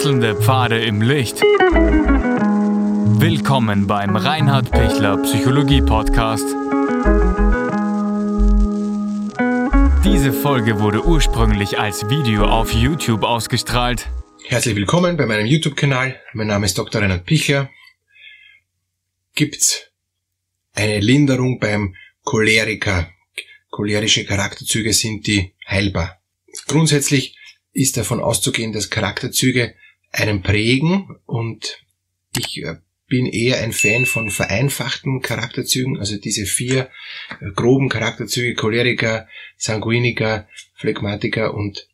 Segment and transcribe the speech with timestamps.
[0.00, 1.42] Wechselnde Pfade im Licht.
[3.20, 6.46] Willkommen beim Reinhard Pichler Psychologie Podcast.
[10.02, 14.08] Diese Folge wurde ursprünglich als Video auf YouTube ausgestrahlt.
[14.46, 16.18] Herzlich willkommen bei meinem YouTube-Kanal.
[16.32, 17.02] Mein Name ist Dr.
[17.02, 17.68] Reinhard Pichler.
[19.34, 19.82] Gibt's
[20.72, 21.94] eine Linderung beim
[22.24, 23.10] Choleriker?
[23.68, 26.22] Cholerische Charakterzüge sind die heilbar.
[26.68, 27.36] Grundsätzlich
[27.74, 29.74] ist davon auszugehen, dass Charakterzüge
[30.10, 31.82] einen prägen und
[32.36, 36.88] ich äh, bin eher ein Fan von vereinfachten Charakterzügen, also diese vier
[37.40, 41.88] äh, groben Charakterzüge, Choleriker, Sanguiniker, Phlegmatiker und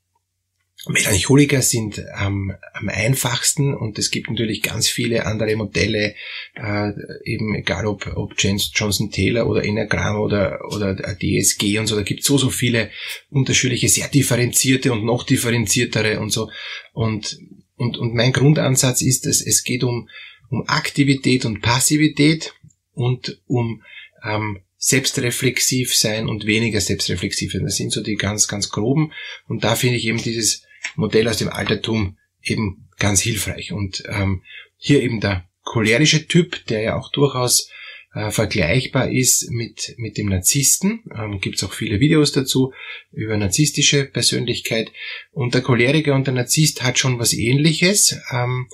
[0.88, 6.14] Melancholiker sind ähm, am einfachsten und es gibt natürlich ganz viele andere Modelle,
[6.54, 6.92] äh,
[7.24, 12.20] eben egal ob, ob Johnson Taylor oder Enneagramm oder, oder DSG und so, da gibt
[12.20, 12.90] es so, so viele
[13.30, 16.50] unterschiedliche, sehr differenzierte und noch differenziertere und so.
[16.92, 17.36] Und,
[17.76, 20.08] und, und mein Grundansatz ist, dass es geht um,
[20.48, 22.54] um Aktivität und Passivität
[22.92, 23.82] und um
[24.24, 27.56] ähm, selbstreflexiv sein und weniger selbstreflexiv.
[27.60, 29.12] Das sind so die ganz, ganz groben.
[29.46, 30.62] Und da finde ich eben dieses
[30.94, 33.72] Modell aus dem Altertum eben ganz hilfreich.
[33.72, 34.42] Und ähm,
[34.76, 37.68] hier eben der cholerische Typ, der ja auch durchaus
[38.16, 41.04] äh, vergleichbar ist mit, mit dem Narzissten.
[41.14, 42.72] Ähm, Gibt es auch viele Videos dazu
[43.12, 44.90] über narzisstische Persönlichkeit.
[45.32, 48.18] Und der Choleriker und der Narzisst hat schon was ähnliches.
[48.32, 48.68] Ähm,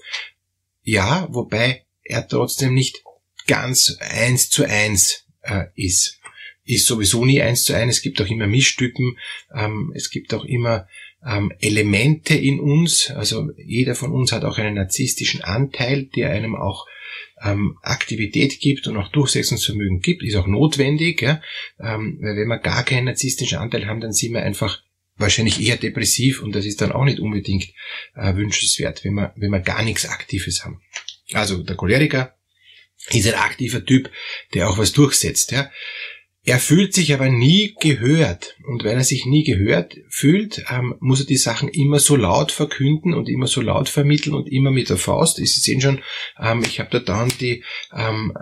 [0.82, 3.02] ja, wobei er trotzdem nicht
[3.48, 6.20] ganz eins zu eins äh, ist.
[6.64, 7.96] Ist sowieso nie eins zu eins.
[7.96, 9.18] Es gibt auch immer Mischtypen.
[9.52, 10.86] Ähm, es gibt auch immer
[11.26, 13.10] ähm, Elemente in uns.
[13.10, 16.86] Also jeder von uns hat auch einen narzisstischen Anteil, der einem auch
[17.44, 21.22] ähm, Aktivität gibt und auch Durchsetzungsvermögen gibt, ist auch notwendig.
[21.22, 21.42] Ja?
[21.80, 24.82] Ähm, weil wenn wir gar keinen narzisstischen Anteil haben, dann sind wir einfach
[25.16, 27.68] wahrscheinlich eher depressiv und das ist dann auch nicht unbedingt
[28.14, 30.80] äh, wünschenswert, wenn wir, wenn wir gar nichts Aktives haben.
[31.32, 32.36] Also der Choleriker
[33.10, 34.10] ist ein aktiver Typ,
[34.54, 35.52] der auch was durchsetzt.
[35.52, 35.70] Ja?
[36.44, 38.56] Er fühlt sich aber nie gehört.
[38.66, 42.50] Und weil er sich nie gehört fühlt, ähm, muss er die Sachen immer so laut
[42.50, 45.36] verkünden und immer so laut vermitteln und immer mit der Faust.
[45.36, 46.02] Sie sehen schon,
[46.40, 47.62] ähm, ich habe da dann die,
[47.96, 48.32] ähm,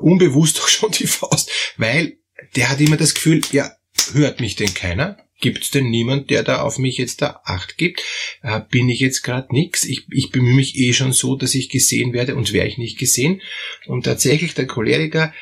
[0.00, 2.16] unbewusst auch schon die Faust, weil
[2.56, 3.70] der hat immer das Gefühl, ja,
[4.12, 5.18] hört mich denn keiner?
[5.40, 8.02] Gibt's denn niemand, der da auf mich jetzt da Acht gibt?
[8.42, 9.84] Äh, bin ich jetzt gerade nix?
[9.84, 12.98] Ich, ich bemühe mich eh schon so, dass ich gesehen werde und wäre ich nicht
[12.98, 13.42] gesehen.
[13.86, 15.34] Und tatsächlich der Choleriker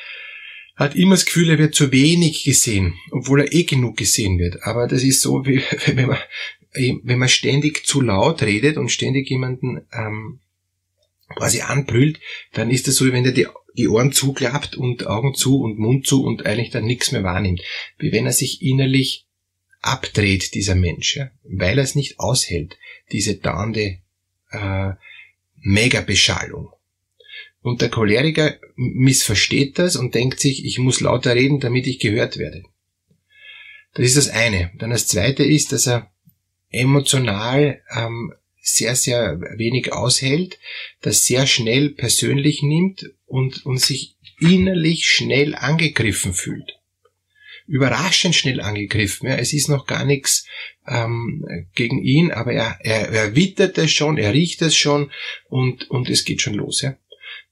[0.75, 4.63] hat immer das Gefühl, er wird zu wenig gesehen, obwohl er eh genug gesehen wird.
[4.63, 6.17] Aber das ist so, wie wenn man,
[6.73, 10.39] wenn man ständig zu laut redet und ständig jemanden ähm,
[11.35, 12.19] quasi anbrüllt,
[12.53, 13.47] dann ist das so, wie wenn der die,
[13.77, 17.61] die Ohren zuklappt und Augen zu und Mund zu und eigentlich dann nichts mehr wahrnimmt.
[17.97, 19.25] Wie wenn er sich innerlich
[19.81, 21.29] abdreht, dieser Mensch, ja?
[21.43, 22.77] weil er es nicht aushält,
[23.11, 23.99] diese dauernde
[24.51, 24.91] äh,
[25.61, 26.71] Mega-Beschallung.
[27.63, 32.37] Und der Choleriker missversteht das und denkt sich, ich muss lauter reden, damit ich gehört
[32.37, 32.63] werde.
[33.93, 34.71] Das ist das eine.
[34.77, 36.11] Dann das zweite ist, dass er
[36.69, 40.59] emotional ähm, sehr, sehr wenig aushält,
[41.01, 46.79] das sehr schnell persönlich nimmt und, und sich innerlich schnell angegriffen fühlt.
[47.65, 49.29] Überraschend schnell angegriffen.
[49.29, 49.35] Ja.
[49.35, 50.45] Es ist noch gar nichts
[50.85, 51.45] ähm,
[51.75, 55.11] gegen ihn, aber er, er, er wittert es schon, er riecht es schon
[55.47, 56.81] und, und es geht schon los.
[56.81, 56.97] Ja.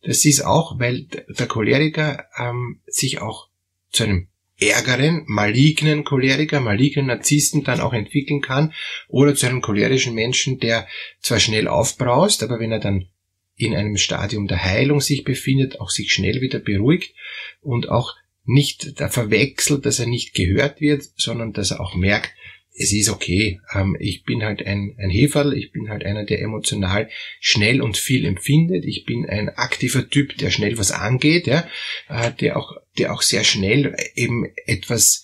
[0.04, 3.50] Das ist auch, weil der Choleriker ähm, sich auch
[3.92, 4.28] zu einem
[4.60, 8.74] ärgeren, malignen Choleriker, malignen Narzissten dann auch entwickeln kann
[9.08, 10.88] oder zu einem cholerischen Menschen, der
[11.20, 13.08] zwar schnell aufbraust, aber wenn er dann
[13.56, 17.14] in einem Stadium der Heilung sich befindet, auch sich schnell wieder beruhigt
[17.62, 22.32] und auch nicht da verwechselt, dass er nicht gehört wird, sondern dass er auch merkt,
[22.74, 23.60] es ist okay.
[23.74, 27.10] Ähm, ich bin halt ein, ein Heferl, ich bin halt einer, der emotional
[27.40, 28.86] schnell und viel empfindet.
[28.86, 31.68] Ich bin ein aktiver Typ, der schnell was angeht, ja,
[32.10, 35.24] äh, der auch, der auch sehr schnell eben etwas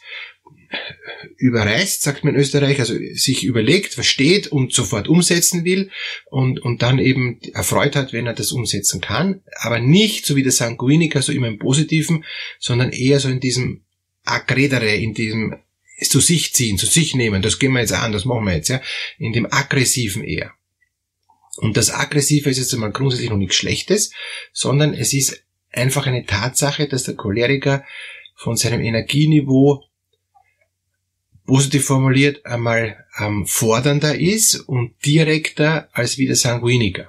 [1.38, 5.92] überreißt, sagt man in Österreich, also sich überlegt, versteht und sofort umsetzen will
[6.26, 10.44] und, und dann eben erfreut hat, wenn er das umsetzen kann, aber nicht so wie
[10.44, 12.26] der Sanguiniker, so immer im Positiven,
[12.60, 13.84] sondern eher so in diesem
[14.26, 15.56] Agredere, in diesem
[15.98, 18.56] es zu sich ziehen, zu sich nehmen, das gehen wir jetzt an, das machen wir
[18.56, 18.82] jetzt, ja,
[19.18, 20.54] in dem aggressiven eher.
[21.58, 24.12] Und das Aggressive ist jetzt einmal grundsätzlich noch nichts Schlechtes,
[24.54, 27.84] sondern es ist einfach eine Tatsache, dass der Choleriker
[28.36, 29.84] von seinem Energieniveau
[31.46, 37.08] positiv formuliert einmal ähm, fordernder ist und direkter als wie der Sanguiniker.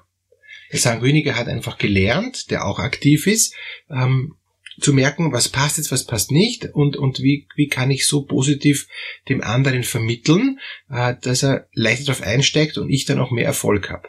[0.73, 3.55] Der Sanguiniker hat einfach gelernt, der auch aktiv ist,
[3.91, 4.37] ähm,
[4.81, 8.23] zu merken, was passt jetzt, was passt nicht und, und wie, wie kann ich so
[8.23, 8.87] positiv
[9.29, 10.59] dem anderen vermitteln,
[10.91, 14.09] äh, dass er leichter darauf einsteigt und ich dann auch mehr Erfolg habe.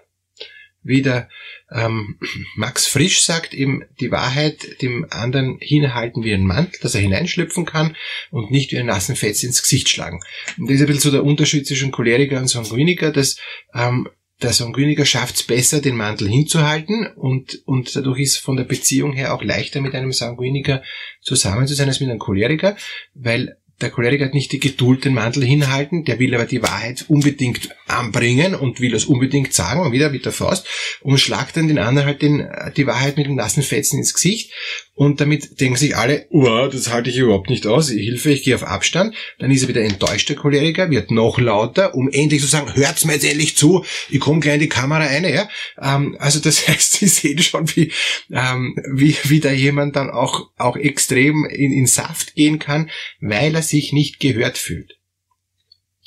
[0.82, 1.30] wie der
[1.72, 2.20] ähm,
[2.56, 7.66] Max Frisch sagt, eben die Wahrheit dem anderen hinhalten wie ein Mantel, dass er hineinschlüpfen
[7.66, 7.96] kann
[8.32, 10.22] und nicht wie ein nassen Fetz ins Gesicht schlagen.
[10.58, 13.38] Und das ist ein bisschen so der Unterschied zwischen Choleriker und Sanguiniker, dass
[13.74, 14.08] ähm,
[14.42, 19.14] der Sanguiniker schafft es besser, den Mantel hinzuhalten und, und dadurch ist von der Beziehung
[19.14, 20.82] her auch leichter mit einem Sanguiniker
[21.22, 22.78] zusammen zu sein als mit einem Choleriker,
[23.14, 27.06] weil der Choleriker hat nicht die Geduld, den Mantel hinhalten, der will aber die Wahrheit
[27.08, 30.68] unbedingt anbringen und will es unbedingt sagen, und wieder mit der Faust,
[31.02, 34.52] und schlagt dann den anderen halt den, die Wahrheit mit dem nassen Fetzen ins Gesicht.
[35.00, 38.54] Und damit denken sich alle, oh, das halte ich überhaupt nicht aus, Hilfe, ich gehe
[38.54, 39.16] auf Abstand.
[39.38, 43.06] Dann ist er wieder enttäuscht, der Choleriker, wird noch lauter, um endlich zu sagen, hört's
[43.06, 45.48] mir jetzt endlich zu, ich komme gleich in die Kamera rein, ja.
[45.82, 47.94] Ähm, also das heißt, Sie sehen schon, wie,
[48.30, 52.90] ähm, wie, wie da jemand dann auch, auch extrem in, in Saft gehen kann,
[53.22, 54.98] weil er sich nicht gehört fühlt.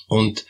[0.07, 0.45] Und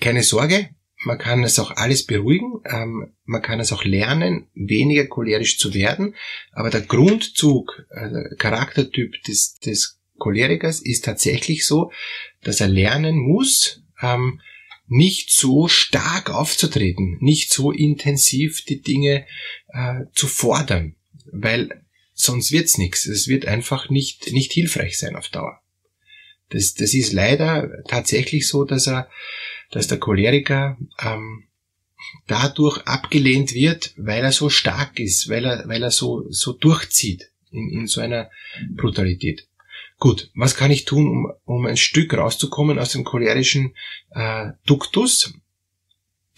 [0.00, 0.70] keine Sorge,
[1.04, 5.74] man kann es auch alles beruhigen, ähm, man kann es auch lernen, weniger cholerisch zu
[5.74, 6.14] werden,
[6.52, 11.90] aber der Grundzug, äh, der Charaktertyp des, des Cholerikers ist tatsächlich so,
[12.42, 14.40] dass er lernen muss, ähm,
[14.86, 19.26] nicht so stark aufzutreten, nicht so intensiv die Dinge
[19.68, 20.96] äh, zu fordern,
[21.32, 23.06] weil sonst wird's nichts.
[23.06, 25.60] Es wird einfach nicht, nicht hilfreich sein auf Dauer.
[26.50, 29.08] Das, das ist leider tatsächlich so, dass er,
[29.72, 31.44] dass der Choleriker ähm,
[32.26, 37.30] dadurch abgelehnt wird, weil er so stark ist, weil er, weil er so, so durchzieht
[37.50, 38.30] in, in so einer
[38.76, 39.48] Brutalität.
[39.98, 43.74] Gut, was kann ich tun, um, um ein Stück rauszukommen aus dem cholerischen
[44.10, 45.34] äh, Duktus?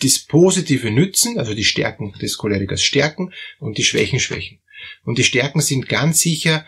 [0.00, 4.60] Das Positive nützen, also die Stärken des Cholerikers stärken und die Schwächen schwächen.
[5.04, 6.66] Und die Stärken sind ganz sicher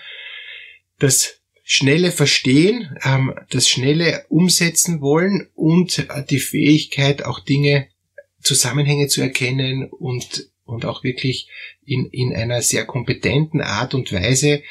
[0.99, 7.89] das schnelle Verstehen, ähm, das schnelle Umsetzen wollen und äh, die Fähigkeit, auch Dinge,
[8.41, 11.49] Zusammenhänge zu erkennen und, und auch wirklich
[11.85, 14.63] in, in einer sehr kompetenten Art und Weise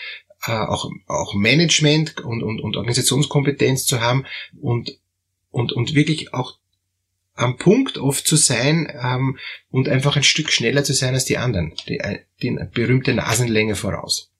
[0.45, 4.25] äh, auch, auch Management und, und, und Organisationskompetenz zu haben
[4.61, 4.97] und,
[5.51, 6.59] und, und wirklich auch
[7.33, 9.37] am Punkt oft zu sein ähm,
[9.69, 13.75] und einfach ein Stück schneller zu sein als die anderen, die, äh, die berühmte Nasenlänge
[13.75, 14.31] voraus.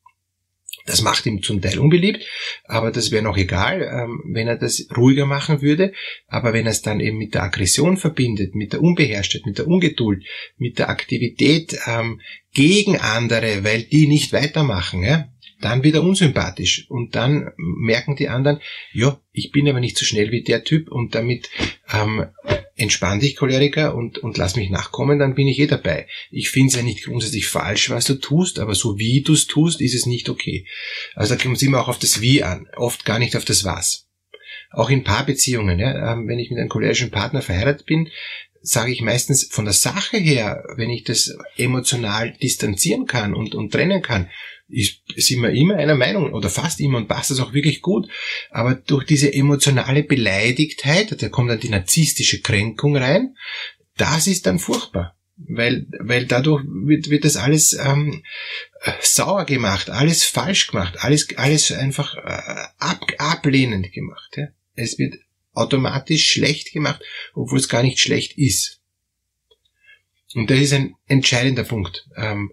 [0.85, 2.25] Das macht ihm zum Teil unbeliebt,
[2.65, 5.93] aber das wäre noch egal, ähm, wenn er das ruhiger machen würde.
[6.27, 9.67] Aber wenn er es dann eben mit der Aggression verbindet, mit der Unbeherrschtheit, mit der
[9.67, 10.23] Ungeduld,
[10.57, 12.21] mit der Aktivität ähm,
[12.53, 15.27] gegen andere, weil die nicht weitermachen, ja,
[15.59, 16.85] dann wieder unsympathisch.
[16.89, 18.59] Und dann merken die anderen,
[18.93, 21.49] ja, ich bin aber nicht so schnell wie der Typ und damit
[21.91, 22.27] ähm,
[22.75, 26.07] entspann dich, Choleriker, und, und lass mich nachkommen, dann bin ich eh dabei.
[26.29, 29.47] Ich finde es ja nicht grundsätzlich falsch, was du tust, aber so wie du es
[29.47, 30.67] tust, ist es nicht okay.
[31.15, 33.63] Also da kommt es immer auch auf das Wie an, oft gar nicht auf das
[33.63, 34.09] Was.
[34.71, 38.09] Auch in Paarbeziehungen, ja, ähm, wenn ich mit einem cholerischen Partner verheiratet bin,
[38.65, 43.71] sage ich meistens von der Sache her, wenn ich das emotional distanzieren kann und, und
[43.71, 44.29] trennen kann,
[44.67, 48.09] ist, sind wir immer einer Meinung oder fast immer und passt das auch wirklich gut.
[48.49, 53.35] Aber durch diese emotionale Beleidigtheit, da kommt dann die narzisstische Kränkung rein,
[53.97, 55.15] das ist dann furchtbar.
[55.37, 58.23] Weil, weil dadurch wird, wird das alles ähm,
[59.01, 64.37] sauer gemacht, alles falsch gemacht, alles, alles einfach äh, ab, ablehnend gemacht.
[64.37, 64.47] Ja?
[64.75, 65.15] Es wird
[65.55, 67.01] automatisch schlecht gemacht,
[67.33, 68.81] obwohl es gar nicht schlecht ist.
[70.33, 72.07] Und das ist ein entscheidender Punkt.
[72.17, 72.51] Ähm,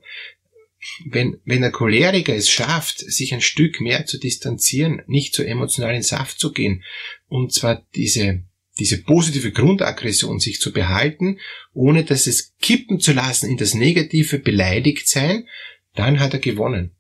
[1.05, 5.95] wenn, wenn der Choleriker es schafft, sich ein Stück mehr zu distanzieren, nicht so emotional
[5.95, 6.83] in Saft zu gehen,
[7.29, 8.43] und zwar diese,
[8.79, 11.39] diese positive Grundaggression sich zu behalten,
[11.73, 15.49] ohne dass es kippen zu lassen in das negative beleidigt sein,
[15.95, 16.93] dann hat er gewonnen.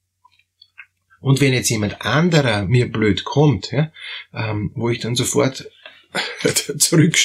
[1.21, 3.92] Und wenn jetzt jemand anderer mir blöd kommt, ja,
[4.35, 5.71] ähm, wo ich dann sofort
[6.78, 7.16] zurück,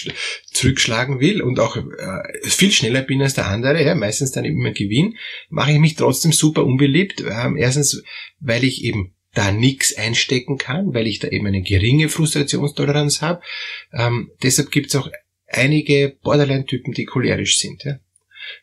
[0.52, 1.84] zurückschlagen will und auch äh,
[2.44, 5.18] viel schneller bin als der andere, ja, meistens dann immer Gewinn,
[5.50, 7.22] mache ich mich trotzdem super unbeliebt.
[7.22, 8.04] Ähm, erstens,
[8.40, 13.42] weil ich eben da nichts einstecken kann, weil ich da eben eine geringe Frustrationstoleranz habe.
[13.94, 15.10] Ähm, deshalb gibt es auch
[15.48, 17.84] einige Borderline-Typen, die cholerisch sind.
[17.84, 18.00] Ja?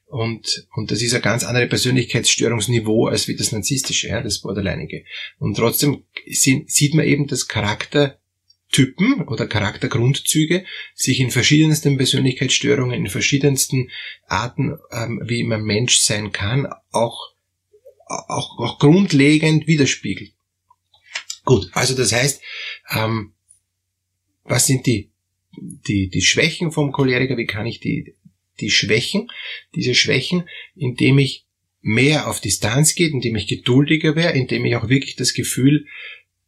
[0.07, 5.05] Und, und das ist ein ganz andere Persönlichkeitsstörungsniveau als wie das narzisstische, ja, das Borderlineige.
[5.39, 8.19] Und trotzdem sieht man eben, dass Charakter
[8.75, 10.65] Typen oder Charaktergrundzüge
[10.95, 13.91] sich in verschiedensten Persönlichkeitsstörungen, in verschiedensten
[14.27, 17.35] Arten, ähm, wie man Mensch sein kann, auch,
[18.07, 20.33] auch, auch grundlegend widerspiegelt.
[21.45, 22.43] Gut, also das heißt,
[22.91, 23.35] ähm,
[24.43, 25.13] was sind die,
[25.57, 27.37] die, die Schwächen vom Choleriker?
[27.37, 28.17] Wie kann ich die,
[28.59, 29.31] die Schwächen,
[29.77, 31.47] diese Schwächen, indem ich
[31.81, 35.87] mehr auf Distanz geht, indem ich geduldiger wäre, indem ich auch wirklich das Gefühl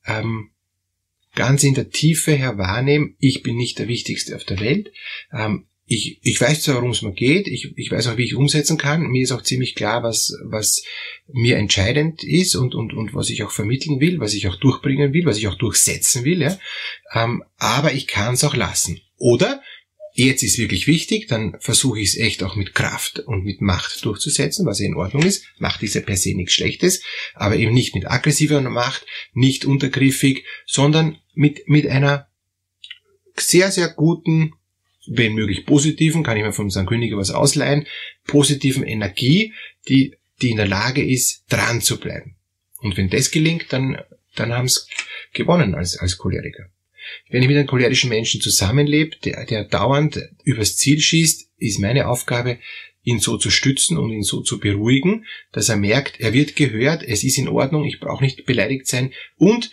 [0.06, 0.50] ähm,
[1.36, 4.90] ganz in der Tiefe her wahrnehmen, ich bin nicht der Wichtigste auf der Welt.
[5.32, 8.34] Ähm, ich, ich weiß zwar, worum es mir geht, ich, ich weiß auch, wie ich
[8.34, 9.02] umsetzen kann.
[9.02, 10.82] Mir ist auch ziemlich klar, was, was
[11.28, 15.12] mir entscheidend ist und, und, und was ich auch vermitteln will, was ich auch durchbringen
[15.12, 16.42] will, was ich auch durchsetzen will.
[16.42, 16.58] Ja?
[17.14, 19.00] Ähm, aber ich kann es auch lassen.
[19.16, 19.62] Oder
[20.24, 24.04] jetzt ist wirklich wichtig, dann versuche ich es echt auch mit Kraft und mit Macht
[24.04, 25.44] durchzusetzen, was ja in Ordnung ist.
[25.58, 27.02] Macht ist ja per se nichts Schlechtes,
[27.34, 32.28] aber eben nicht mit aggressiver Macht, nicht untergriffig, sondern mit, mit einer
[33.36, 34.54] sehr, sehr guten,
[35.06, 36.86] wenn möglich positiven, kann ich mir vom St.
[36.86, 37.86] König was ausleihen,
[38.26, 39.52] positiven Energie,
[39.88, 42.36] die, die in der Lage ist, dran zu bleiben.
[42.78, 44.00] Und wenn das gelingt, dann,
[44.34, 44.88] dann haben es
[45.32, 46.70] gewonnen als, als Choleriker.
[47.30, 52.08] Wenn ich mit einem cholerischen Menschen zusammenlebe, der, der dauernd übers Ziel schießt, ist meine
[52.08, 52.58] Aufgabe,
[53.02, 57.02] ihn so zu stützen und ihn so zu beruhigen, dass er merkt, er wird gehört,
[57.02, 59.70] es ist in Ordnung, ich brauche nicht beleidigt sein und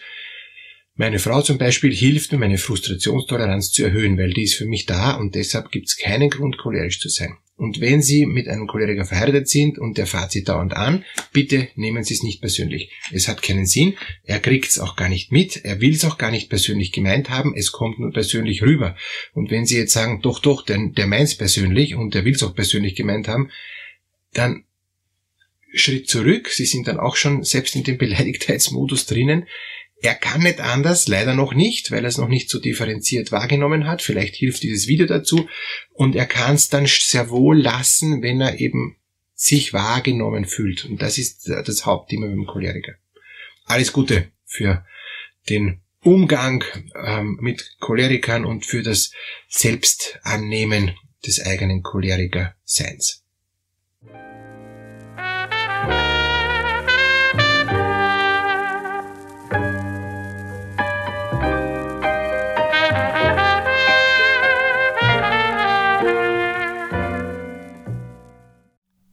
[0.96, 4.86] meine Frau zum Beispiel hilft mir, meine Frustrationstoleranz zu erhöhen, weil die ist für mich
[4.86, 7.38] da und deshalb gibt es keinen Grund, cholerisch zu sein.
[7.56, 12.04] Und wenn Sie mit einem Choleriker verheiratet sind und der Sie dauernd an, bitte nehmen
[12.04, 12.92] Sie es nicht persönlich.
[13.12, 16.18] Es hat keinen Sinn, er kriegt es auch gar nicht mit, er will es auch
[16.18, 18.96] gar nicht persönlich gemeint haben, es kommt nur persönlich rüber.
[19.34, 22.34] Und wenn Sie jetzt sagen, doch, doch, der, der meint es persönlich und der will
[22.34, 23.52] es auch persönlich gemeint haben,
[24.34, 24.66] dann
[25.76, 29.48] Schritt zurück, Sie sind dann auch schon selbst in dem Beleidigtheitsmodus drinnen,
[30.04, 33.88] er kann nicht anders, leider noch nicht, weil er es noch nicht so differenziert wahrgenommen
[33.88, 34.02] hat.
[34.02, 35.48] Vielleicht hilft dieses Video dazu.
[35.94, 38.98] Und er kann es dann sehr wohl lassen, wenn er eben
[39.34, 40.84] sich wahrgenommen fühlt.
[40.84, 42.96] Und das ist das Hauptthema beim Choleriker.
[43.64, 44.86] Alles Gute für
[45.50, 46.66] den Umgang
[47.02, 49.12] ähm, mit Cholerikern und für das
[49.48, 50.92] Selbstannehmen
[51.26, 53.23] des eigenen Choleriker-Seins.